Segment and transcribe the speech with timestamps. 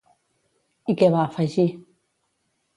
[0.93, 1.69] I què va afegir?